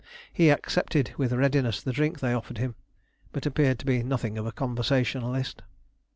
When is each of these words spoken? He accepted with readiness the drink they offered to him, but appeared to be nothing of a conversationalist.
He 0.33 0.49
accepted 0.49 1.11
with 1.17 1.31
readiness 1.31 1.79
the 1.79 1.93
drink 1.93 2.21
they 2.21 2.33
offered 2.33 2.55
to 2.55 2.61
him, 2.63 2.75
but 3.31 3.45
appeared 3.45 3.77
to 3.77 3.85
be 3.85 4.01
nothing 4.01 4.35
of 4.39 4.47
a 4.47 4.51
conversationalist. 4.51 5.61